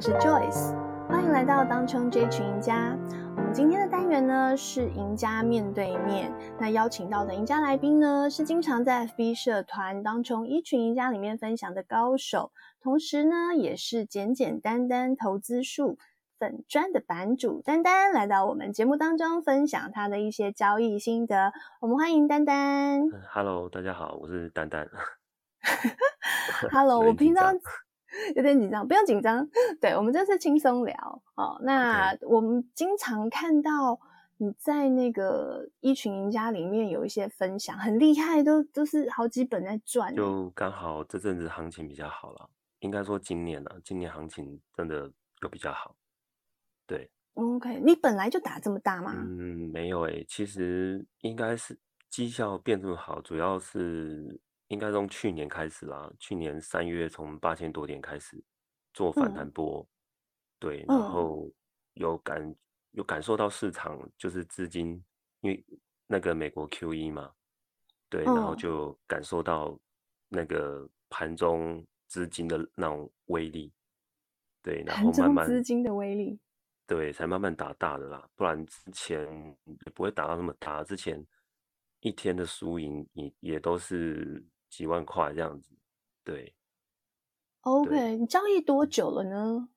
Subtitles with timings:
[0.00, 0.74] 我是 Joyce，
[1.10, 2.96] 欢迎来到当冲 J 群赢家。
[3.36, 12.50] 我们今天的单元呢是赢家面对面，那邀请到的赢家来宾呢是经常在 FB 社团当冲一群赢家里面分享的高手，
[12.80, 15.98] 同时呢也是简简单单投资术
[16.38, 21.52] 粉砖的版主丹丹来到我们节目当中分享他的一些交易心得。
[21.82, 23.02] 我们欢迎丹丹。
[23.30, 24.88] Hello，大家好，我是丹丹。
[26.72, 27.54] Hello，我平常。
[28.34, 29.48] 有点紧张，不用紧张。
[29.80, 31.58] 对，我们这次轻松聊哦。
[31.62, 33.98] 那我们经常看到
[34.38, 40.14] 你在那个一群赢家里面有一些分享，很厉害，都都是好几本在赚。
[40.14, 42.48] 就刚好这阵子行情比较好了，
[42.80, 45.10] 应该说今年啊，今年行情真的
[45.42, 45.94] 有比较好。
[46.86, 49.14] 对，OK，你本来就打这么大吗？
[49.16, 54.40] 嗯，没有诶、欸，其实应该是绩效变这么好，主要是。
[54.70, 58.40] 应该从去年开始啦，去年三月从八千多点开始
[58.94, 59.88] 做反弹波，嗯、
[60.60, 61.50] 对，然后
[61.94, 62.56] 有感、嗯、
[62.92, 65.04] 有感受到市场就是资金，
[65.40, 65.64] 因为
[66.06, 67.32] 那个美国 QE 嘛，
[68.08, 69.76] 对，然后就感受到
[70.28, 73.72] 那个盘中资金的那种威力，
[74.62, 76.38] 对，然后慢慢资金的威力，
[76.86, 79.26] 对，才慢慢打大的啦，不然之前
[79.66, 81.26] 也不会打到那么大，之前
[81.98, 84.40] 一天的输赢也也都是。
[84.70, 85.76] 几万块这样子，
[86.24, 86.54] 对。
[87.62, 89.68] OK，对你交易多久了呢？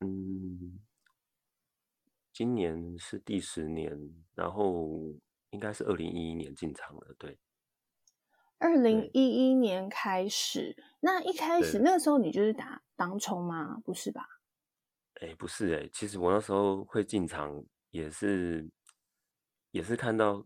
[0.00, 0.78] 嗯，
[2.32, 3.98] 今年是第十年，
[4.34, 5.14] 然后
[5.50, 7.38] 应该是二零一一年进场的，对。
[8.58, 13.80] 二零一一年开始，那一开始那个时候你就是打当冲吗？
[13.84, 14.26] 不是吧？
[15.20, 18.68] 哎、欸，不是哎、欸，其实我那时候会进场也是，
[19.70, 20.44] 也是看到。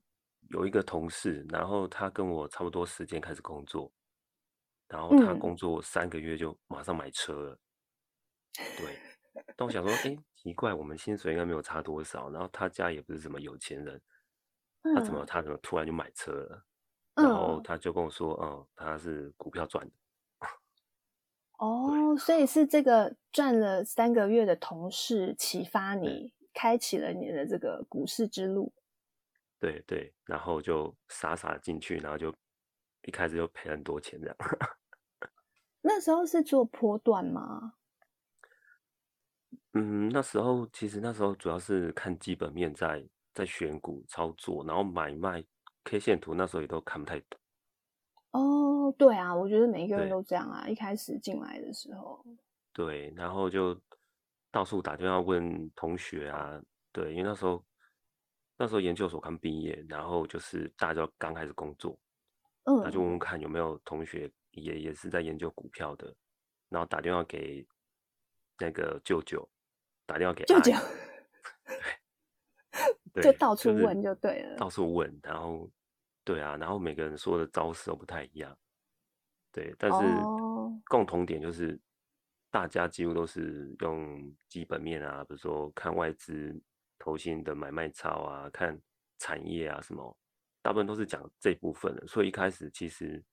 [0.48, 3.92] 有一个同事，然后他跟我差不多时间开始工作，
[4.88, 7.58] 然后他工作三个月就马上买车了。
[8.58, 8.98] 嗯、对，
[9.56, 14.00] 但我想说，哎，奇怪，我们薪水应该没有差多少，然后他家也不是什么有钱人，
[14.82, 16.64] 嗯、他怎么他怎么突然就买车了？
[17.14, 19.92] 嗯、然后他就跟我说，嗯，他是股票赚的。
[21.58, 28.72] 哦，所以是这个赚了三个月的同事启发你，开启了你的这个股市之路。
[29.60, 32.32] 对对，然后就傻傻进去，然后就
[33.02, 34.36] 一开始就赔很多钱这样。
[35.82, 37.74] 那时候是做波段吗？
[39.72, 43.04] 嗯，那时候其实那时候主要是看基本面在
[43.34, 45.44] 在选股操作，然后买卖
[45.84, 47.40] K 线图那时候也都看不太懂。
[48.30, 52.24] 哦，对啊，我觉得每一个人都这样啊，一开始进来的时候。
[52.72, 53.76] 对，然后就
[54.52, 56.60] 到处打电话问同学啊，
[56.92, 57.64] 对，因为那时候。
[58.60, 61.96] 那时候研究所刚毕业，然后就是大家刚开始工作，
[62.64, 66.12] 嗯，他就问问看有没有同学也也是在研究股票的，
[66.68, 67.64] 然后打电话给
[68.58, 69.48] 那个舅舅，
[70.06, 70.72] 打电话给舅舅，
[73.14, 75.70] 对，就到处问就对了，到处问，然后
[76.24, 78.58] 对啊，然后每个人说的招式都不太一样，
[79.52, 79.98] 对，但是
[80.88, 81.78] 共同点就是
[82.50, 86.60] 大家几乎都是用基本面啊，比如说看外资。
[86.98, 88.78] 投信的买卖操啊，看
[89.18, 90.16] 产业啊什么，
[90.60, 92.06] 大部分都是讲这部分的。
[92.06, 93.24] 所以一开始其实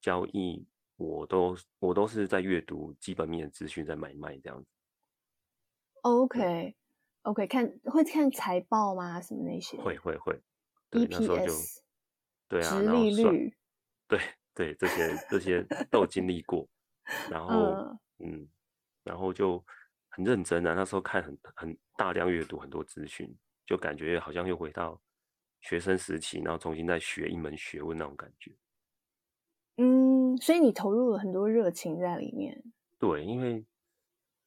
[0.00, 0.66] 交易
[0.96, 4.70] 我都我都是在阅读基本面的资讯，在买卖这样子。
[6.02, 6.76] OK
[7.22, 9.20] OK，看会看财报吗？
[9.20, 9.76] 什么那些？
[9.82, 10.40] 会会会。
[10.90, 11.52] 对 EPS 那时候就
[12.48, 13.56] 对啊，殖利率。
[14.06, 14.20] 对
[14.54, 16.68] 对，这些这些都经历过。
[17.30, 18.48] 然 后嗯，嗯，
[19.02, 19.64] 然后就。
[20.14, 23.36] 很认真啊，那时候看很很大量阅读很多资讯，
[23.66, 25.00] 就感觉好像又回到
[25.60, 28.56] 学生时期，然后重新再学一门学问那种感觉。
[29.78, 32.62] 嗯，所以你投入了很多热情在里面。
[32.96, 33.66] 对，因为因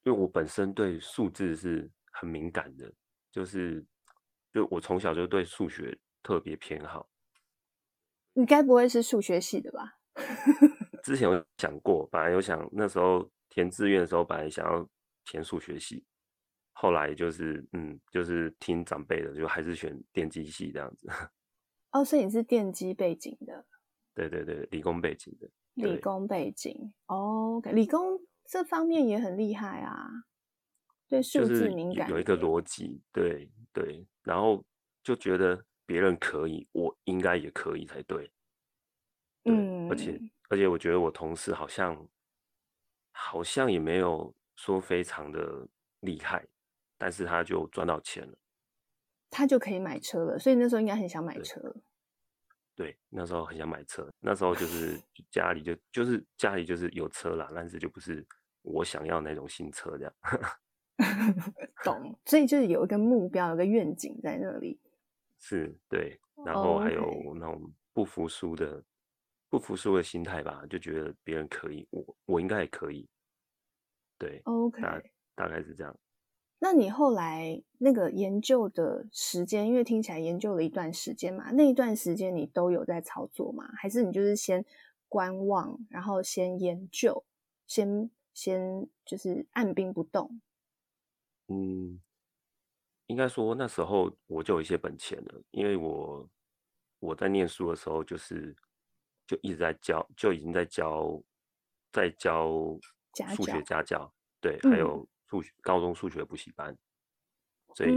[0.05, 2.89] 为我本身对数字是很敏感的，
[3.29, 3.85] 就是
[4.53, 7.09] 就我从小就对数学特别偏好。
[8.31, 9.97] 你该不会是数学系的吧？
[11.03, 14.87] 之前有想过，本来有想那时候填志愿的时候，本来想要。
[15.27, 16.05] 填数学系，
[16.71, 21.07] 后来就是嗯，就是听长辈的，就还是选电机系这样子。
[21.91, 23.65] 哦，所以你是电机背景的？
[24.15, 25.49] 对对对，理工背景的。
[25.73, 30.09] 理工背景，哦，okay，理工这方面也很厉害啊。
[31.09, 34.63] 对数字敏感，有一个逻辑，对对，然后
[35.03, 38.31] 就觉得别人可以，我应该也可以才对。
[39.43, 40.19] 对，嗯，而且
[40.49, 42.07] 而且我觉得我同事好像
[43.11, 44.33] 好像也没有。
[44.57, 45.65] 说非常的
[46.01, 46.45] 厉害，
[46.97, 48.37] 但是他就赚到钱了，
[49.29, 50.37] 他就可以买车了。
[50.37, 51.61] 所以那时候应该很想买车。
[52.75, 54.07] 对，对，那时候很想买车。
[54.19, 54.99] 那时候就是
[55.31, 58.25] 家里就就是家里就是有车啦，但是就不是
[58.63, 60.13] 我想要那种新车这样。
[61.85, 64.79] 懂，所以就是有一个目标，有个愿景在那里。
[65.39, 68.83] 是，对，然后还有那种不服输的、oh.
[69.49, 73.07] 不服输的心态吧，就觉得别人可以，我我应该也可以。
[74.17, 75.01] 对，OK，大
[75.35, 75.97] 大概是这样。
[76.59, 83.69] 那你后来那个研究的时间，因为听起来研究了一段时间嘛，那一段时间你都有在操作吗？
[83.77, 84.65] 还是你就是先
[85.07, 87.23] 观望，然后先研究，
[87.67, 90.41] 先先就是按兵不动？
[91.49, 92.01] 嗯，
[93.05, 96.27] 应该说那时候我就有一些本钱了，因为我
[96.99, 98.55] 我在念书的时候就是
[99.27, 101.21] 就一直在教，就已经在教
[101.91, 102.49] 在教
[103.35, 106.77] 数学家教，对，还有数学、嗯、高中数学补习班，
[107.73, 107.95] 所以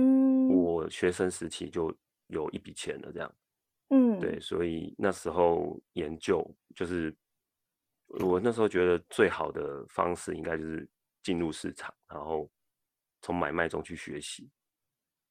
[0.49, 1.95] 我学生时期就
[2.29, 3.35] 有一笔钱了，这样，
[3.91, 7.15] 嗯，对，所以那时候研究就是
[8.21, 10.89] 我那时候觉得最好的方式应该就是
[11.23, 12.49] 进入市场，然后。
[13.23, 14.51] 从买卖中去学习，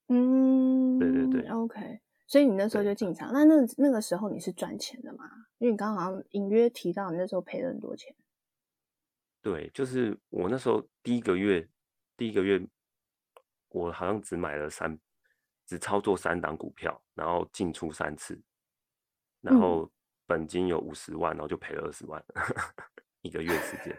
[0.09, 1.99] 嗯，对对对，OK。
[2.27, 5.25] 所以你那时候就进场，那那那个时候你是赚钱的吗？
[5.57, 8.15] 因为你刚刚好像隐约提到你那时候赔了很多钱。
[9.41, 11.67] 对，就是我那时候第一个月，
[12.17, 12.61] 第一个月
[13.69, 14.99] 我好像只买了三，
[15.65, 18.39] 只操作三档股票，然后进出三次，
[19.41, 19.89] 然后
[20.25, 22.23] 本金有五十万，然后就赔了二十万，
[23.21, 23.97] 一个月时间。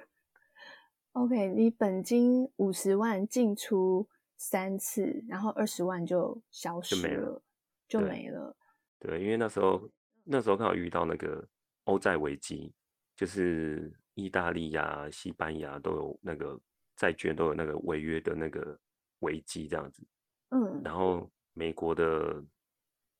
[1.12, 7.42] OK，你本金五十万进出三次，然后二十万就消失了，
[7.88, 8.56] 就没了，
[8.98, 9.90] 对，因为那时候
[10.24, 11.48] 那时候刚好遇到那个
[11.84, 12.72] 欧债危机，
[13.16, 16.60] 就是意大利呀、西班牙都有那个
[16.96, 18.78] 债券都有那个违约的那个
[19.20, 20.02] 危机这样子。
[20.50, 20.82] 嗯。
[20.84, 22.42] 然后美国的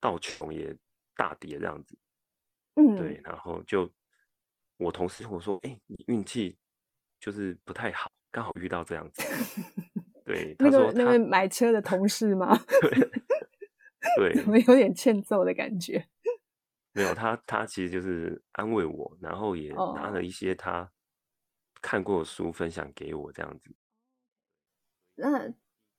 [0.00, 0.76] 道琼也
[1.17, 1.97] 大跌这样子。
[2.75, 2.97] 嗯。
[2.97, 3.91] 对，然后就
[4.76, 6.56] 我同事跟我说：“哎、欸，你运气。”
[7.20, 9.23] 就是不太好，刚好遇到这样子。
[10.25, 12.58] 对， 那个他那位买车的同事吗？
[12.81, 12.91] 对
[14.17, 16.02] 对， 怎么有点欠揍的感觉？
[16.92, 20.90] 没有，他他其实就是安慰我，然后也拿了一些他
[21.81, 23.75] 看过的书分享给我，这样子。
[25.14, 25.52] 那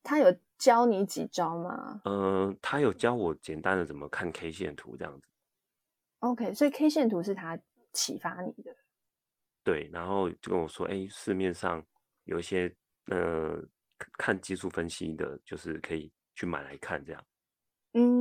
[0.04, 2.02] 他有教你几招吗？
[2.06, 5.28] 嗯、呃，他有教我简单的怎么看 K 线图这样子。
[6.20, 7.58] OK，所以 K 线图是他
[7.94, 8.76] 启发你的。
[9.64, 11.84] 对，然后就跟我说，哎，市面上
[12.26, 13.64] 有一些呃
[14.18, 17.24] 看技术分析的，就是可以去买来看这样。
[17.94, 18.21] 嗯，对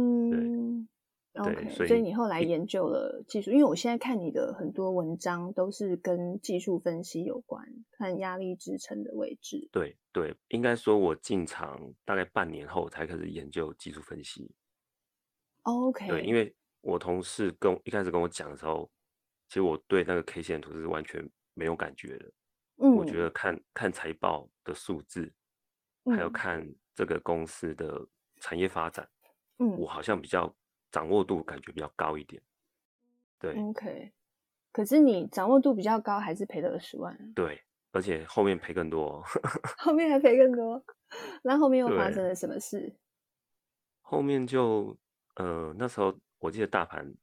[1.34, 9.68] ，OK，对，所以，所以你后来研究了技术，因为我现在看你的很多文章都是跟技术分析有关，看压力支撑的位置。
[9.72, 14.50] 对对，应该说我进场大概半年后才开始研究技术分析。
[15.62, 18.90] OK，对，因为我同事跟一开始跟我讲的时候。
[19.48, 22.32] 其实我对那个 K 线图是完全没有感觉的。
[22.76, 25.28] 嗯，我觉得看看财报的数字，
[26.04, 28.00] 还有看这个公司的
[28.40, 29.08] 产业发展，
[29.58, 30.54] 嗯，我好像比较
[30.90, 32.40] 掌握度感觉比较高一点。
[33.38, 34.12] 对，OK。
[34.72, 37.32] 可是你掌握度比较高，还是赔了二十万？
[37.34, 37.60] 对，
[37.92, 39.22] 而且后面赔更多。
[39.78, 40.82] 后面还赔更多？
[41.42, 42.94] 那后面又发生了什么事？
[44.00, 44.96] 后面就
[45.36, 47.14] 呃，那时候我记得大盘。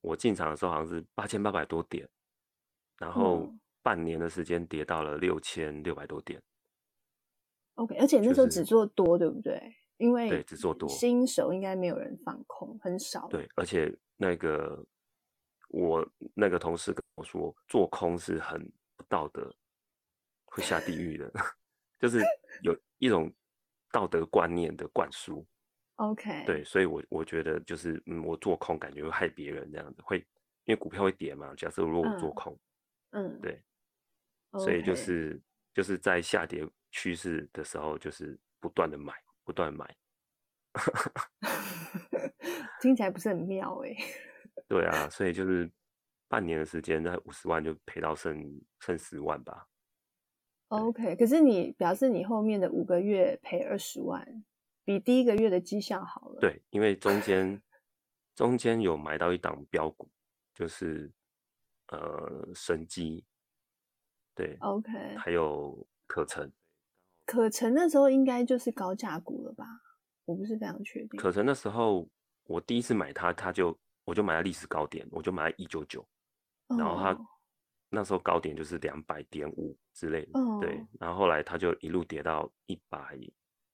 [0.00, 2.08] 我进场的时候好像是八千八百多点，
[2.98, 3.48] 然后
[3.84, 6.42] 半年的时间跌到了六千六百多点。
[7.74, 9.76] OK，而且那时候只做多，对不对？
[10.02, 13.28] 因为对，只做多，新手应该没有人放空，很少。
[13.28, 14.84] 对，而且那个
[15.68, 18.60] 我那个同事跟我说，做空是很
[18.96, 19.54] 不道德，
[20.44, 21.32] 会下地狱的，
[22.00, 22.20] 就是
[22.62, 23.32] 有一种
[23.92, 25.46] 道德观念的灌输。
[25.96, 30.18] OK，对，所以我，我我觉得就是，嗯，我做空感觉会害别人这样子，会
[30.64, 31.54] 因为股票会跌嘛。
[31.54, 32.58] 假设如果我做空，
[33.10, 33.62] 嗯，对.
[34.58, 35.40] 所以就是
[35.72, 39.96] 就是在下跌趋势的时候，就是不断的买，不断买。
[42.80, 43.94] 听起来不是很妙哎。
[44.68, 45.70] 对啊，所以就是
[46.28, 49.66] 半年的时间，那五十万就赔到剩剩十万吧。
[50.68, 54.44] OK，可是你表示你后面的五个月赔二十万。
[54.84, 56.40] 比第一个月的绩效好了。
[56.40, 57.62] 对，因为中间
[58.34, 60.10] 中间有买到一档标股，
[60.52, 61.08] 就是
[61.86, 63.24] 呃神机，
[64.34, 66.52] 对，OK，还有可成。
[67.24, 69.64] 可成那时候应该就是高价股了吧？
[70.24, 71.20] 我不是非常确定。
[71.20, 72.08] 可成那时候
[72.44, 76.06] 我第一次买它，它就我就买了历史高点，我就买了一九九，
[76.68, 77.16] 然后它
[77.90, 80.60] 那时候高点就是两百点五之类的，oh.
[80.60, 83.18] 对，然后后来它就一路跌到一百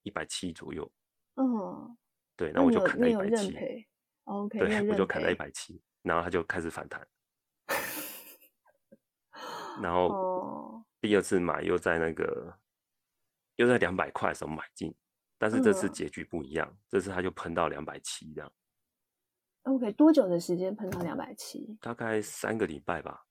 [0.03, 0.89] 一百七左右。
[1.35, 1.97] 嗯，
[2.35, 3.55] 对，然后我就砍到一百七
[4.25, 7.07] ，OK，对，我就砍到一百七，然后它就开始反弹，
[9.81, 12.53] 然后，第二次买又在那个
[13.59, 14.95] 又在两百块的时候买进，
[15.37, 18.49] 但是这次结局不一样，嗯、这次它就喷到两百七这样。
[19.63, 21.77] OK，多久的时间喷到两百七？
[21.81, 23.25] 大概三个礼拜吧。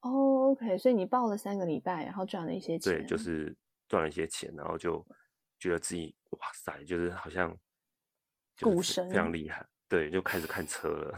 [0.00, 2.98] 哦、oh，OK，所以你抱了三个礼拜，然后赚了一些钱。
[2.98, 3.56] 对，就是
[3.88, 5.06] 赚了一些钱，然后就
[5.60, 7.56] 觉得自己哇塞，就是好像
[8.60, 9.64] 股神非常厉害。
[9.88, 11.16] 对，就开始看车了。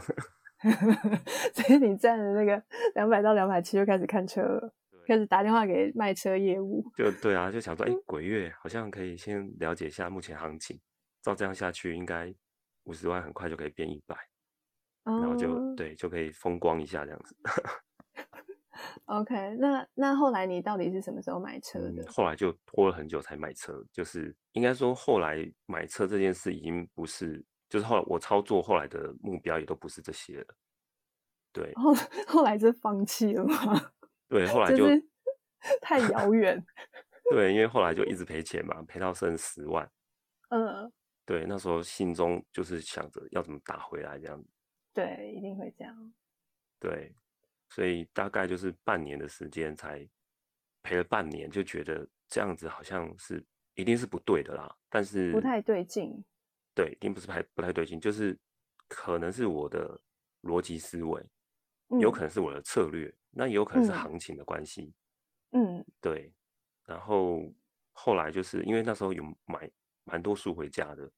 [1.55, 4.73] 所以你赚了那个两百到两百七，就开始看车了，
[5.05, 6.83] 开始打电话给卖车业务。
[6.95, 10.79] 就对啊，就想说，哎、 欸，鬼月好像可以先了解一下目前行情。
[11.21, 12.33] 照这样下去，应该
[12.83, 14.15] 五十万很快就可以变一百，
[15.03, 17.35] 然后就对，就可以风光一下这样子。
[19.05, 22.01] OK，那那后来你到底是什么时候买车的？
[22.03, 27.43] 嗯、后来就拖了很久才买车，就是应该说后来买车这件事已经不是。
[27.69, 30.45] 就是后来我操作后来的目标也都不是这些了，
[31.51, 31.71] 对。
[31.75, 31.93] 后
[32.25, 33.91] 后来就放弃了吗？
[34.29, 35.03] 对，后来就、就是、
[35.81, 36.63] 太遥远。
[37.31, 39.91] 对，因为后来就一直赔钱嘛，赔到剩十万。
[40.49, 40.91] 嗯。
[41.25, 44.49] 对，那时候心中就是想着要怎么打回来这样子。
[44.93, 46.13] 对，一定会这样。
[46.79, 47.13] 对，
[47.69, 50.09] 所以大概就是半年的时间才
[50.81, 53.45] 赔了半年，就觉得这样子好像是
[53.75, 56.23] 一定是不对的啦，但是不太对劲。
[56.73, 58.35] 对，并不是太不太对劲，就是
[58.87, 60.01] 可能是我的
[60.41, 61.29] 逻辑思维，嗯，
[61.99, 64.93] 有可能是我的策略，那也有可能是行情的关系。
[65.51, 66.31] 嗯，对。
[66.85, 67.41] 然后
[67.91, 69.69] 后来就是因为那时候有买
[70.03, 71.11] 蛮多书回家的，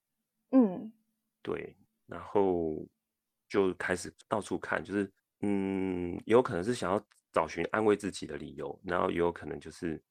[0.52, 0.92] 嗯，
[1.42, 1.76] 对。
[2.08, 2.86] 然后
[3.48, 5.12] 就开始到处看，就是
[5.42, 7.02] 嗯，有可能是想要
[7.32, 10.02] 找寻安慰自己的理由，然后也有可能就是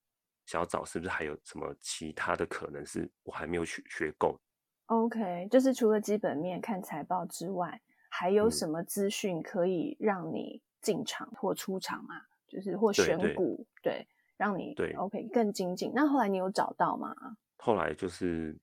[0.47, 4.41] 想要找是不是还有什么其他的可能是我还没有学学够。
[4.87, 7.81] OK，就是除了基本面看财报之外，
[8.13, 12.27] 还有什么资讯可以让你进场或出场啊？
[12.47, 15.93] 就是或选股，对，对，对，让你对 OK 更精进。
[15.95, 17.15] 那后来你有找到吗？
[17.59, 18.59] 后来就是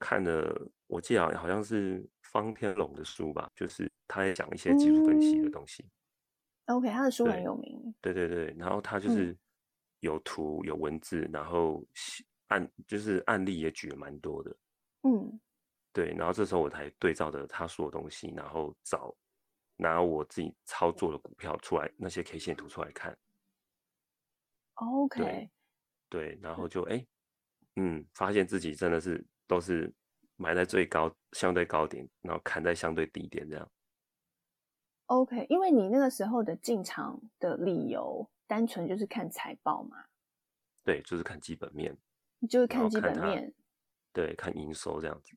[0.00, 5.88] 看了，我记得好像是方天龙的书吧，就是他也讲一些技术分析的东西。
[6.66, 7.94] 嗯、OK，他的书很有名。
[8.00, 9.36] 对对对，然后他就是
[10.00, 11.84] 有图有文字，嗯、然后
[12.48, 14.56] 案就是案例也举了蛮多的。
[15.02, 15.40] 嗯。
[15.94, 19.14] 对，然后这时候我才对照着他说的东西，然后找
[19.76, 23.16] 拿我自己操作的股票出来，那些 K 线图出来看。
[24.74, 25.50] OK 对。
[26.10, 27.06] 对，然后就哎，
[27.76, 29.92] 嗯，发现自己真的是都是
[30.36, 33.70] 买在最高相对高点，然后砍在相对低点这样。
[35.06, 40.04] OK，因为你那个时候的进场的理由，单纯就是看财报嘛。
[40.82, 41.96] 对，就是看基本面。
[42.48, 43.54] 就是看基本面。
[44.12, 45.36] 对，看营收这样子。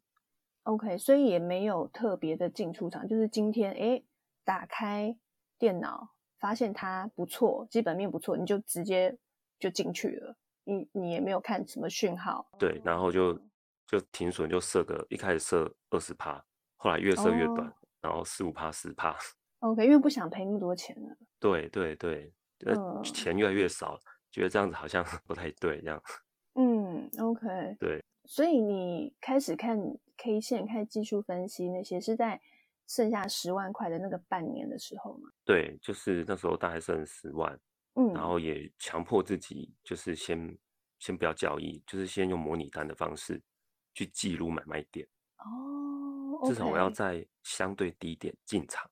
[0.68, 4.04] OK，所以也没有特别的进出场，就是今天哎，
[4.44, 5.18] 打开
[5.58, 6.10] 电脑
[6.40, 9.18] 发现它不错，基本面不错，你就直接
[9.58, 10.36] 就进去了。
[10.66, 13.34] 你你也没有看什么讯号，对，然后就
[13.88, 16.44] 就停损，就设个一开始设二十趴，
[16.76, 19.16] 后来越设越短，哦、然后四五趴十趴。
[19.60, 21.16] OK，因为不想赔那么多钱了。
[21.40, 22.34] 对对对，
[22.66, 23.98] 嗯，钱越来越少，
[24.30, 26.04] 觉得这样子好像 不太对，这样。
[26.56, 28.04] 嗯，OK，对。
[28.26, 29.80] 所以你开始看
[30.18, 32.42] K 线、看技术分析那些，是在
[32.88, 35.30] 剩下十万块的那个半年的时候吗？
[35.46, 37.58] 对，就是那时候大概剩十万，
[37.96, 40.58] 嗯，然后也强迫自己，就是先
[41.00, 43.42] 先不要交易，就是先用模拟单的方式
[43.94, 45.08] 去记录买卖点。
[45.38, 48.90] 哦，okay，至少我要在相对低点进场，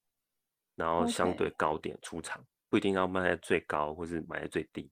[0.75, 4.91] 然后相对高点出场，不一定要卖在最高或是买在最低，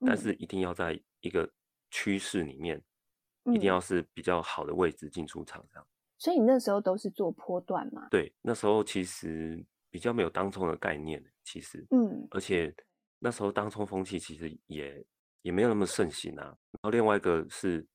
[0.00, 1.48] 但是一定要在一个
[1.90, 2.82] 趋势里面。
[3.52, 5.86] 一定要是比较好的位置进出场这样，
[6.18, 8.08] 所以你那时候都是做波段嘛？
[8.10, 12.74] 对，那时候其实比较没有当冲的概念，其实，嗯，而且
[13.18, 15.04] 那时候当冲风气其实也
[15.42, 16.44] 也没有那么盛行啊。
[16.44, 17.86] 然后另外一个是，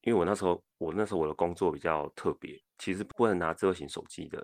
[0.00, 4.38] 因为我那时候我那时候我的工作比较特别，其实不能拿智慧型手机的，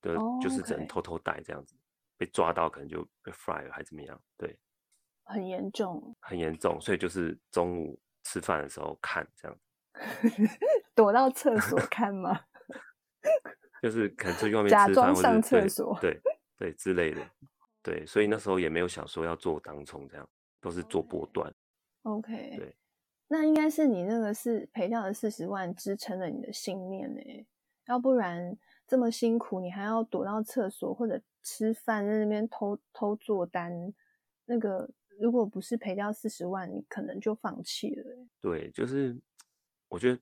[0.00, 1.74] 的，就是只能偷偷带这样子，
[2.16, 4.20] 被抓到可能就被了还怎么样？
[4.36, 4.56] 对，
[5.24, 8.00] 很严重，很严重，所以就是中午。
[8.24, 9.58] 吃饭的时候看这样，
[10.96, 12.40] 躲到厕所看吗？
[13.80, 16.14] 就是可能出去外面假装上厕所，对
[16.58, 17.20] 对，对之类的，
[17.82, 20.28] 对，所以那时候也没有想说要做当冲这样，
[20.60, 21.54] 都是做波段。
[22.02, 22.74] OK，对，
[23.28, 27.46] 那应该是你那个是赔掉的四十万支撑了你的信念呢，
[27.86, 33.92] 要不然这么辛苦，你还要躲到厕所或者吃饭在那边偷偷做单，
[34.46, 34.90] 那个。
[35.20, 38.04] 如果不是赔掉四十万，你可能就放弃了。
[38.40, 39.16] 对，就是
[39.88, 40.20] 我觉得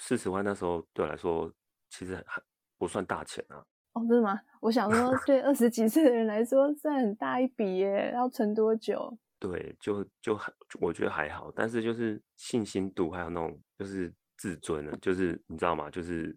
[0.00, 1.52] 四十万那时候对我来说
[1.90, 2.42] 其实还
[2.78, 3.64] 不算大钱啊。
[3.92, 4.40] 哦，真的吗？
[4.60, 8.10] 我想说， 对二十几岁的人来说，算很大一笔耶。
[8.14, 9.16] 要存多久？
[9.38, 15.90] 对，就就还我觉得还好，但是就是信心度还有那种就是自尊呢，就是你知道吗？
[15.90, 16.34] 就是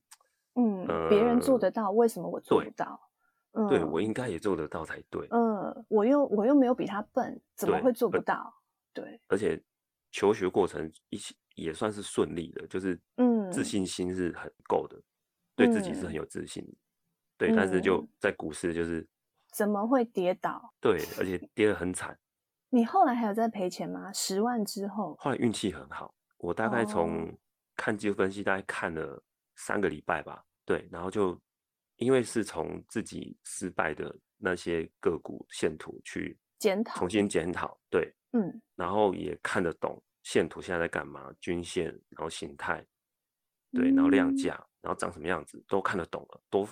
[0.55, 2.99] 嗯，呃、别人做得到，为什么我做不到？
[3.55, 5.27] 嗯、对我应该也做得到才对。
[5.31, 8.53] 嗯，我又我又没有比他笨，怎么会做不到？
[8.93, 9.61] 对，对而且
[10.11, 15.03] 求学过程一起也算是顺利的，就是嗯，自信心是很够的，嗯、
[15.55, 16.73] 对自己是很有自信的。
[17.37, 19.05] 对，但是就在股市就是
[19.51, 20.73] 怎么会跌倒？
[20.79, 22.17] 对，而且跌得很惨。
[22.69, 24.11] 你后来还有在赔钱吗？
[24.11, 27.33] 十万之后，后来运气很好，我大概从
[27.75, 29.21] 看技术分析大概看了
[29.55, 30.43] 三个礼拜吧。
[30.65, 31.39] 对，然后就
[31.97, 37.79] 因为是从自己失败的那些个股线图去检讨，重新检讨。
[37.89, 42.85] 对，嗯，然后也看得懂线图现在在干嘛，均线，然后形态，
[43.71, 46.67] 对，然后量价，然后长什么样子都看得懂了，多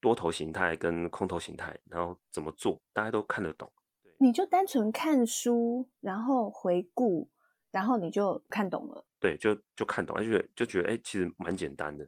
[0.00, 3.70] 多头形态跟空头形态，然后怎么做，大家都看得懂。
[4.18, 7.30] 你就单纯看书，然后回顾，
[7.70, 9.04] 然后你就看懂了。
[9.18, 12.06] 对，就就看懂，而且就觉得哎、欸，其实蛮简单的，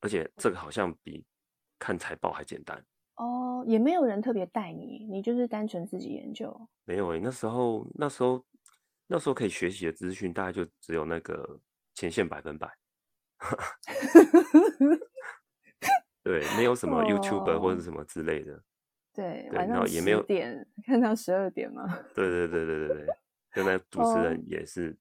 [0.00, 1.24] 而且这个好像比
[1.82, 2.80] 看财报还简单。
[3.16, 6.56] 哦，也没有人特别带你，你就是单纯自己研究。
[6.84, 8.46] 没有诶、欸，那时候那时候
[9.08, 11.58] 那时候可以学习的资讯，大概就只有那个
[11.94, 12.72] 前线百分百。
[16.22, 18.54] 对，没有什么 YouTuber 或者什么之类的。
[18.54, 18.62] 哦
[19.14, 21.84] 对，晚上十点看到十二点吗？
[22.14, 23.06] 对对对对对对，
[23.50, 24.96] 跟那主持人也是，oh.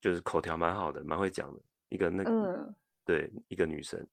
[0.00, 2.74] 就是口条蛮好的，蛮会讲的，一个那个，嗯、
[3.04, 4.04] 对，一个女生。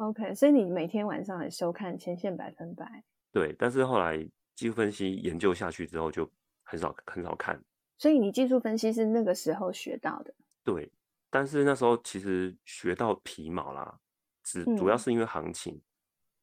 [0.00, 3.04] OK，所以你每天晚上也收看前线百分百？
[3.32, 4.16] 对，但是后来
[4.54, 6.30] 技术分析研究下去之后，就
[6.64, 7.62] 很少很少看。
[7.98, 10.34] 所以你技术分析是那个时候学到的？
[10.64, 10.90] 对，
[11.30, 13.98] 但是那时候其实学到皮毛啦，
[14.42, 15.80] 只主要是因为行情，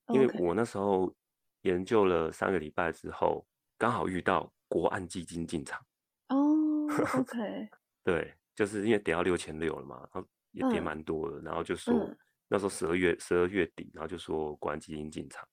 [0.06, 1.14] 嗯、因为我那时候。
[1.64, 3.46] 研究了三个礼拜之后，
[3.78, 5.82] 刚好遇到国安基金进场。
[6.30, 7.68] 哦、oh,，OK，
[8.06, 15.48] 对，就是因为跌到六千六了嘛，然后也跌蛮多的，嗯、然后就说、嗯、那时候十二月十二月底，然后就说国安基金进场，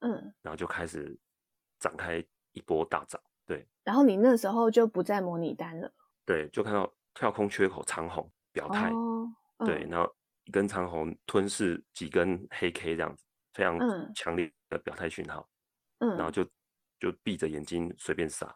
[0.00, 1.18] 嗯，然后就开始
[1.78, 3.68] 展开一波大涨，对。
[3.84, 5.92] 然后你那时候就不再模拟单了，
[6.24, 9.28] 对，就看到跳空缺口长红表态，oh,
[9.66, 13.24] 对，然后一根长红吞噬几根黑 K 这样子。
[13.54, 13.76] 非常
[14.14, 15.48] 强烈的表态讯号，
[15.98, 16.44] 嗯，然后就
[17.00, 18.46] 就闭着眼睛随便撒，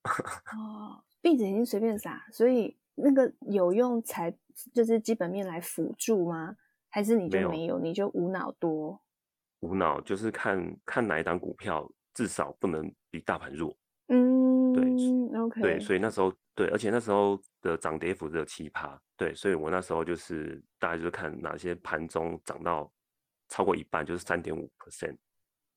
[0.56, 4.34] 哦，闭着眼睛随便撒，所以那个有用才
[4.72, 6.56] 就是基本面来辅助吗？
[6.94, 9.02] 还是你就没有，没有你就无脑多？
[9.62, 13.76] 无脑就是看看哪一档股票至少不能比大盘弱，
[14.06, 22.88] 嗯，对，OK，对，所以那时候对，而且那时候的涨跌幅只有七趴，对，所以我那时候就是大概就是看哪些盘中涨到。
[23.46, 25.16] 超过一半就是三点五 percent，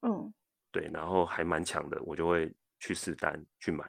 [0.02, 0.34] 嗯，
[0.72, 3.86] 对，然后还蛮强的，我就会去试单去买，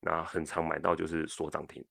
[0.00, 1.84] 然后很常买到就是锁涨停。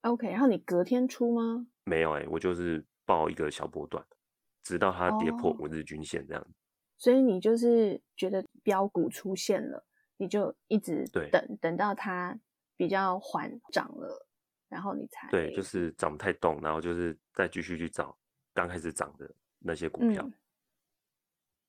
[0.00, 1.66] OK，然后你隔天出吗？
[1.84, 4.04] 没有哎、欸，我就是报一个小波段，
[4.62, 6.46] 直到它跌破五日均线这样。
[6.96, 9.84] 所以你就是觉得标股出现了，
[10.16, 12.38] 你就一直等，等到它
[12.76, 14.26] 比较缓涨了，
[14.68, 18.16] 然后你才对，就是涨不太动，然后就是再继续去找
[18.52, 20.22] 刚开始涨的那些股票。
[20.24, 20.32] 嗯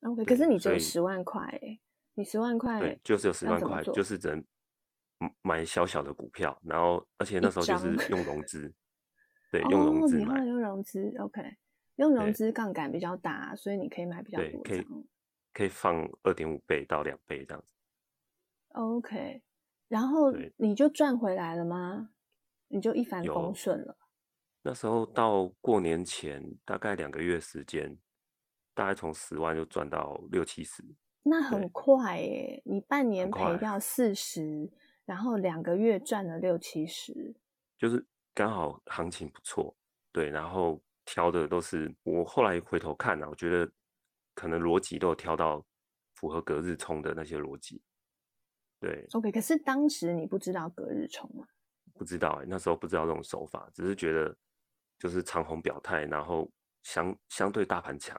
[0.01, 1.79] OK，可是你只有十万块，欸，
[2.15, 4.43] 你十万块，对，就是有十万块，就是只能
[5.43, 8.73] 买小小的股票，然后而且那时候就是用融资，
[9.51, 11.55] 对，用融资买，哦，用融资，OK，
[12.01, 14.85] 用融资杠杆比较大，所以你可以买比较多，可以
[15.53, 17.67] 可以放二点五倍到两倍这样子。
[18.73, 19.41] OK，
[19.87, 22.09] 然后你就赚回来了吗？
[22.67, 23.97] 你就一帆风顺了？
[24.63, 27.97] 那时候到过年前大概两个月时间。
[28.73, 30.81] 大概从十万就赚到六七十，
[31.23, 32.61] 那很快耶！
[32.63, 34.71] 你半年赔掉四十，
[35.03, 37.35] 然后两个月赚了六七十，
[37.77, 39.75] 就是刚好行情不错，
[40.13, 40.29] 对。
[40.29, 40.81] 然后
[41.11, 43.69] 挑的都是我后来回头看呢、啊，我觉得
[44.33, 45.61] 可能逻辑都有挑到
[46.13, 47.81] 符合隔日冲的那些逻辑，
[48.79, 49.05] 对。
[49.11, 51.45] OK，可是当时你不知道隔日冲吗？
[51.95, 54.33] 不知道哎、欸，那时候不知道这种手法，只是觉得
[54.99, 56.49] 就是长虹表态，然后
[56.83, 58.17] 相相对大盘强。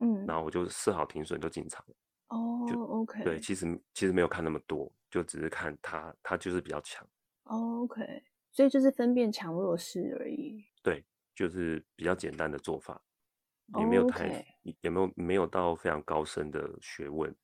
[0.00, 1.94] 嗯，然后我就设好停损就进场了。
[2.28, 3.24] 哦就，OK。
[3.24, 7.08] 对，其实其实没有看那么多，就只是看它，它就是比较强。
[7.44, 8.02] OK，
[8.52, 10.62] 所以就是分辨强弱势而已。
[10.82, 11.02] 对，
[11.36, 13.00] 就是比较简单的做法，
[13.78, 14.76] 也没有太，Okay.
[14.80, 17.36] 也没有没有到非常高深的学问。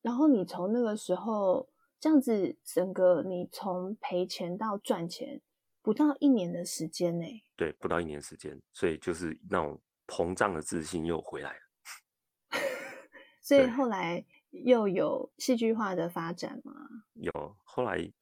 [0.00, 5.42] 然后你从那个时候这样子，整个你从赔钱到赚钱，
[5.82, 7.26] 不到一年的时间呢？
[7.56, 11.60] 对，不到一年时间，所以就是那种膨胀的自信又回来了。
[13.42, 16.72] 所以后来又有戏剧化的发展吗？
[17.14, 18.12] 有，后来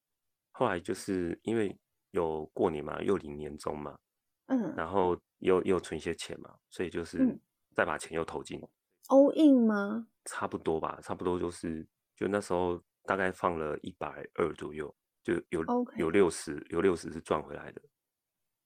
[0.51, 1.79] 后来就是因为
[2.13, 3.99] 有过年嘛，又领年终嘛，
[4.47, 7.39] 嗯，然后又又存一些钱嘛，所以就是
[7.75, 8.61] 再把钱又投进。
[9.09, 10.07] all in 吗？
[10.25, 15.65] 差不多吧，差不多就是就那时候大概放了一百二左右，就有.
[15.97, 17.83] 有六十有六十是赚回来的。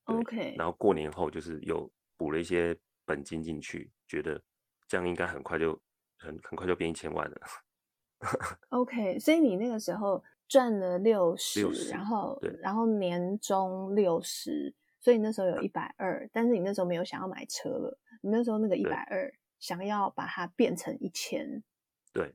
[0.04, 4.40] OK，然后过年后就是有补了一些本金进去，觉得
[4.86, 5.78] 这样应该很快就
[6.16, 7.36] 很很快就变一千万了。
[8.70, 21.62] OK，所以你那个时候赚了六十，然后对然后年终六十，所以你那时候有一百二，但是你那时候没有想要买车了，你那时候那个一百二想要把它变成一千。
[22.12, 22.34] 对。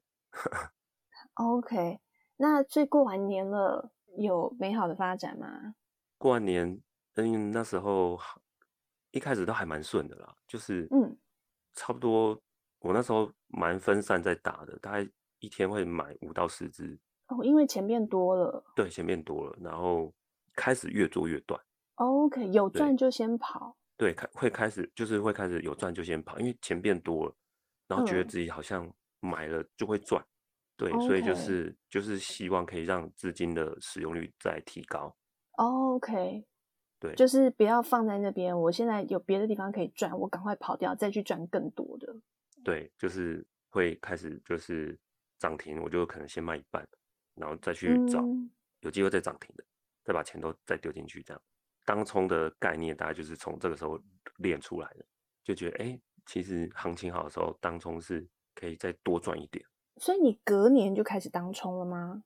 [1.36, 2.00] OK，
[2.38, 5.76] 那所以过完年了，有美好的发展吗？
[6.18, 6.82] 过完年，
[7.16, 8.20] 嗯，那时候
[9.12, 11.18] 一开始都还蛮顺的啦，就是嗯，
[11.74, 12.42] 差不多
[12.80, 17.00] 我那时候蛮分散在打的，大概一天会买五到十只。
[17.28, 18.64] 哦，因为钱变多了。
[18.76, 20.14] 对，钱变多了，然后
[20.56, 21.60] 开始越做越短。
[21.96, 23.78] OK，有赚就先跑。
[23.98, 27.36] 对，开会开始就是会开始有赚就先跑，因为钱变多了，
[27.88, 30.22] 然后觉得自己好像买了就会赚。
[30.22, 30.28] 嗯
[30.76, 35.16] 对.所以就是就是希望可以让资金的使用率再提高。
[35.52, 36.44] OK，
[37.00, 38.60] 对，就是不要放在那边。
[38.60, 42.14] 我现在有别的地方可以赚，我赶快跑掉，再去赚更多的。
[42.64, 45.00] 对，就是会开始就是
[45.38, 46.86] 涨停，我就可能先卖一半，
[47.36, 48.26] 然后再去找
[48.80, 49.70] 有机会再涨停的，嗯、
[50.04, 51.22] 再把钱都再丢进去。
[51.22, 51.42] 这样
[51.86, 54.00] 当冲的概念大概就是从这个时候
[54.38, 55.06] 练出来的，
[55.44, 59.66] 就觉得哎，其实行情好的时候，当冲是可以再多赚一点。
[59.98, 62.24] 所以你隔年就开始当冲了吗？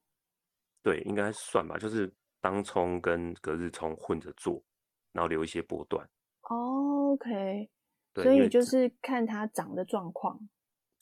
[0.81, 4.63] 对，应该算吧，就是当冲跟隔日冲混着做，
[5.11, 6.07] 然后留一些波段。
[6.41, 7.69] OK，
[8.13, 10.39] 对，所以就是看它涨的状况。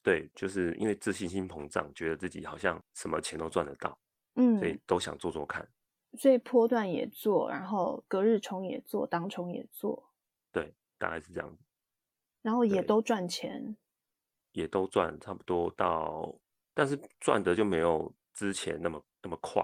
[0.02, 3.96] 对，就是因为自信心膨胀，觉得自己好像什么钱都赚得到，
[4.36, 5.68] 嗯，所以都想做做看。
[6.18, 10.12] 所以波段也做，然后隔日冲也做，当冲也做。
[10.52, 11.64] 对，大概是这样子。
[12.42, 13.76] 然后也都赚钱。
[14.52, 16.34] 也都赚，差不多到。
[16.74, 19.62] 但是赚的就没有之前那么那么快，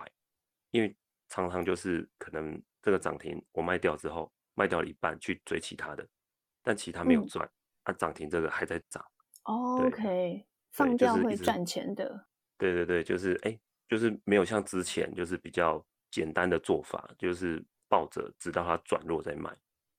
[0.71, 0.95] 因为
[1.29, 6.07] 常常就是可能这个涨停我卖掉之后，卖掉了一半去追其他的，
[6.61, 7.51] 但其他没有赚，嗯、
[7.83, 9.05] 啊涨停这个还在涨。
[9.43, 12.27] 哦、OK，放掉会赚钱的。
[12.57, 19.49] 对对对，就是哎，就是没有像之前就是比较简单的做法，就是抱着直到它转弱再卖。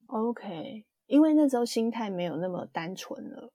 [0.06, 3.52] OK，因为那时候心态没有那么单纯了。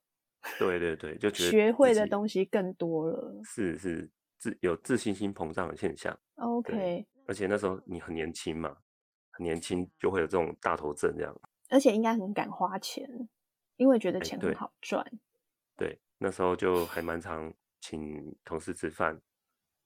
[0.58, 6.18] 对对对，就觉得学会的东西更多了，是是自有自信心膨胀的现象。
[6.36, 8.78] OK，而且那时候你很年轻嘛，
[9.32, 11.42] 很年轻就会有这种大头症这样。
[11.70, 13.10] 而且应该很敢花钱，
[13.76, 15.04] 因为觉得钱很好赚。
[15.76, 19.20] 对，对，那时候就还蛮常请同事吃饭，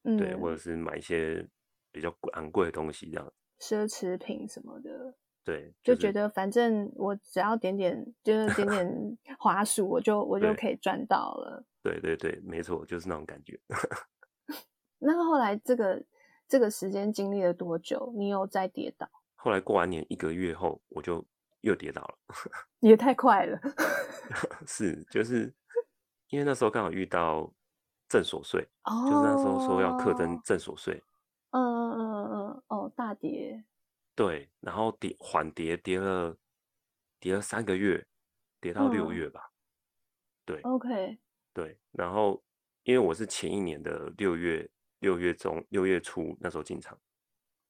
[0.03, 1.47] 嗯、对，或者是买一些
[1.91, 5.15] 比较昂贵的东西这样，奢侈品什么的。
[5.43, 11.65] 对，就是、就觉得反正我只要点点，就是点点 滑鼠，我就我就可以赚到了。
[11.81, 13.59] 对对对，没错，就是那种感觉。
[14.99, 16.03] 那后来这个
[16.47, 18.13] 这个时间经历了多久？
[18.15, 19.09] 你有再跌倒？
[19.35, 21.25] 后来过完年一个月后，我就
[21.61, 22.15] 又跌倒了。
[22.81, 23.59] 也太快了。
[24.67, 25.51] 是，就是
[26.29, 27.51] 因为那时候刚好遇到
[28.07, 31.01] 正所税，哦、就是那时候说要课征正所税。
[33.13, 33.63] 跌。
[34.13, 36.37] 对，然后跌缓跌，跌了
[37.19, 38.05] 跌了三个月，
[38.59, 39.41] 跌到六月吧。
[39.41, 39.55] 嗯、
[40.45, 41.17] 对，OK，
[41.53, 42.43] 对，然后
[42.83, 44.69] 因为我是前一年的六月
[44.99, 46.99] 六月中六月初那时候进场，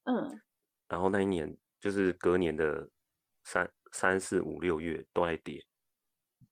[0.04, 0.40] 嗯，
[0.88, 2.90] 然后那一年就是隔年的
[3.44, 5.64] 三三四五六月都在跌，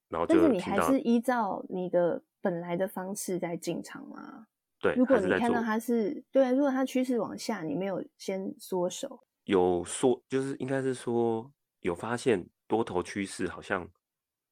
[0.08, 4.46] 然后就但是你还是依照你的本来的方式在进场吗？
[4.80, 9.20] 对，如果你看到它是对，如果它趋势往下，你没有先缩手。
[9.44, 13.82] 有缩，就是应该是说有发现多头趋势，好像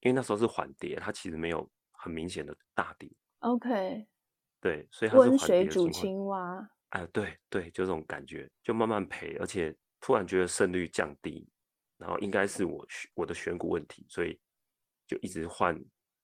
[0.01, 3.11] 因为那时候是缓跌，它其实没有很明显的大跌。
[3.41, 4.07] OK，
[4.61, 6.69] 对，所以它是温水煮青蛙。
[6.91, 11.49] 哎，对对，就这种感觉，就慢慢赔，而且突然觉得胜率降低，
[11.97, 14.39] 然后应该是我我的选股问题，所以
[15.07, 15.79] 就一直换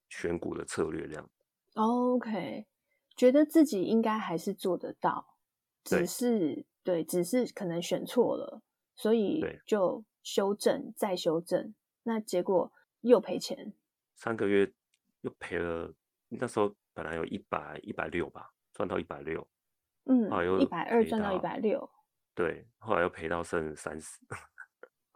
[0.09, 1.31] 选股的策略这样。
[1.75, 2.67] OK，
[3.17, 5.37] 觉得自己应该还是做得到，
[5.83, 6.67] 只是。
[6.85, 8.61] 对，只是可能选错了，
[8.95, 13.73] 所以就修正，再修正，那结果又赔钱。
[14.17, 14.71] 三个月
[15.23, 15.95] 又赔了，
[16.29, 19.49] 那时候本来有一百一百六吧，赚到一百六，
[20.05, 20.29] 嗯，
[20.61, 21.91] 一百二赚到一百六，
[22.37, 24.21] 对，后来又赔到剩三十。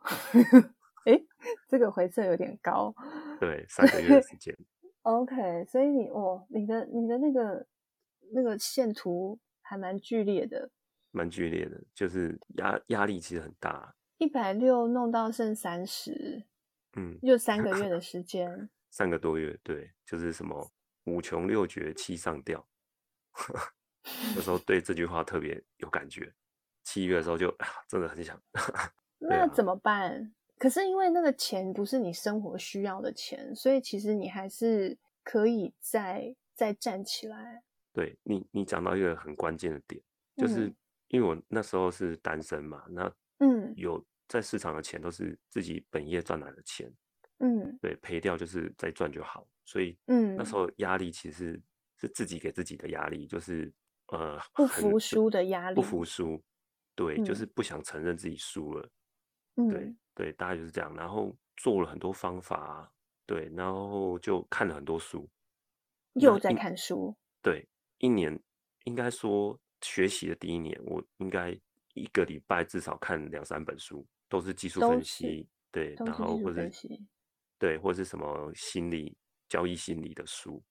[1.05, 1.21] 哎，
[1.69, 2.95] 这个回撤有点高。
[3.39, 4.57] 对，三个月的时间。
[5.03, 7.67] OK，所以你哦，你的你的那个
[8.33, 10.71] 那个线图还蛮剧烈的。
[11.11, 13.95] 蛮剧烈的，就是压压力其实很大。
[14.19, 16.45] 一百六弄到剩三十，
[16.97, 20.71] 嗯，就三个月的 时间，三个多月，对，就是什么
[21.05, 22.67] 五穷六绝七上吊，
[24.37, 26.33] 有时候对这句话特别有感觉。
[26.85, 27.55] 七月的时候就
[27.89, 28.41] 真的很想，
[29.19, 30.13] 那怎么办？
[30.13, 37.63] 啊、可是因为那个钱不是你生活需要的钱，所以其实你还是可以再再站起来。
[37.93, 40.03] 对你，你讲到一个很关键的点，
[40.37, 40.73] 就是
[41.09, 46.93] 因为我那时候是单身嘛，那嗯，有在市场的钱都是自己本业赚来的钱，
[47.39, 51.63] 嗯，对，赔掉就是再赚就好，所以嗯，那时候压力其实是，
[52.07, 53.73] 是自己给自己的压力，就是
[54.09, 56.43] 呃，不服输的压力，不服输，
[56.95, 58.89] 对，就是不想承认自己输了，
[59.57, 62.93] 嗯，对对，大概就是这样，然后做了很多方法，
[63.27, 65.29] 对，然后就看了很多书，
[66.15, 67.67] 又在看书，对。
[67.99, 68.39] 一年
[68.85, 71.51] 应该说学习的第一年，我应该
[71.95, 76.69] 一个礼拜至少看两三本书，都是技术分析，对，然后或者
[77.59, 79.17] 对，或者是什么心理、
[79.49, 80.63] 交易心理的书，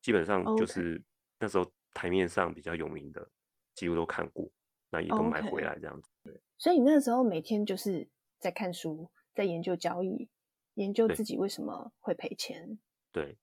[0.00, 1.02] 基本上就是、
[1.38, 3.28] 那时候台面上比较有名的，
[3.74, 4.48] 几乎都看过，
[4.90, 6.10] 那也都买回来这样子。
[6.56, 10.28] 所以你那时候每天就是在看书，在研究交易，
[10.74, 12.78] 研究自己为什么会赔钱。
[13.10, 13.36] 对，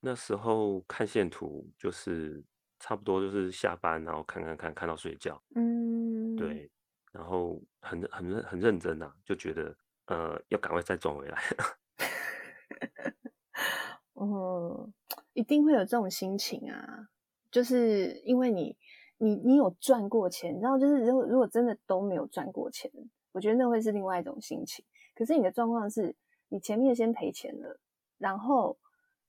[0.00, 2.44] 那时候看线图就是。
[2.78, 5.40] 差不多就是下班，然后看看看，看到睡觉。
[5.54, 6.70] 嗯，对，
[7.12, 11.40] 然后很很很认真啊，就觉得呃要赶快再赚回来。
[14.14, 14.92] 嗯，
[15.32, 17.08] 一定会有这种心情啊，
[17.50, 18.76] 就是因为你
[19.16, 22.90] 你你有赚过钱，然后就是如果如果真的都没有赚过钱，
[23.32, 24.84] 我觉得那会是另外一种心情。
[25.14, 26.14] 可是你的状况是
[26.48, 27.78] 你前面先赔钱了，
[28.18, 28.78] 然后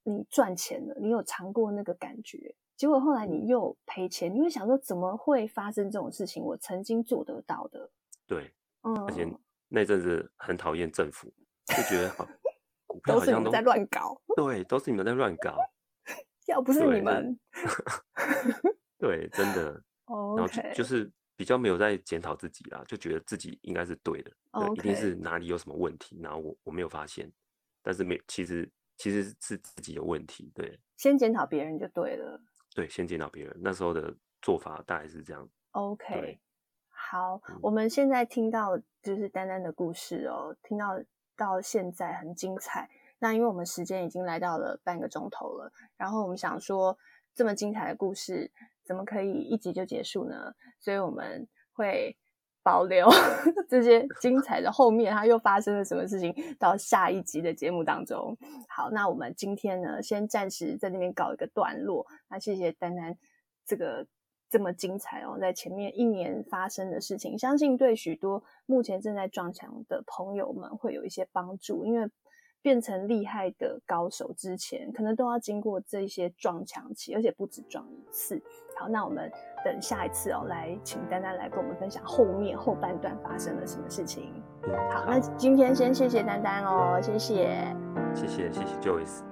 [0.02, 2.54] 你赚钱了，你有尝过那个感觉。
[2.80, 6.42] 结果后来你又赔钱，你会想说怎么会发生这种事情？
[6.42, 7.90] 我曾经做得到的，
[8.26, 8.50] 对，
[8.84, 9.28] 嗯，而且
[9.68, 11.30] 那阵子很讨厌政府，
[11.66, 12.26] 就觉得好
[12.86, 15.58] 股票好像都，都是你们在乱搞，对，都是你们在乱搞，
[16.48, 17.38] 要不是你们，
[18.98, 20.36] 对， 对，真的，okay.
[20.40, 24.32] 然后就，就是比较没有在检讨自己啦，就觉得自己应该是对的
[24.74, 27.30] 一定是哪里有什么问题，然后我我没有发现，
[27.82, 28.66] 但是没，其实
[28.96, 32.40] 其实是自己有问题，对，先检讨别人就对了。
[32.74, 35.48] 对，先见到别人，那时候的做法大概是这样。
[35.72, 36.40] OK，
[36.88, 41.00] 好、嗯，我们现在听到就是丹丹的故事哦，听到
[41.36, 42.88] 到现在很精彩。
[43.18, 46.98] 那因为我们时间已经来到了半个钟头了，然后我们想说，
[47.34, 48.50] 这么精彩的故事
[48.82, 50.54] 怎么可以一集就结束呢？
[50.78, 52.16] 所以我们会。
[52.62, 53.08] 保留
[53.68, 56.34] 这些精彩的后面，它又发生了什么事情？
[56.58, 58.36] 到下一集的节目当中。
[58.68, 62.06] 好，那我们今天呢，先暂时在那边搞一个段落。
[62.28, 63.16] 那谢谢丹丹，
[63.66, 64.06] 这个
[64.48, 72.08] 这么精彩哦，在前面一年发生的事情，相信对许多目前正在撞墙的朋友们会有一些帮助，因为。
[72.62, 78.40] 变成厉害的高手之前，可能都要经过这些撞墙期，而且不止撞一次。
[78.76, 79.30] 好，那我们
[79.64, 84.32] 等下一次哦，来请丹丹来跟我们分享后面后半段发生了什么事情。
[84.90, 87.74] 好，那今天先谢谢丹丹哦，谢谢，
[88.14, 89.29] 谢谢谢谢 Joyce。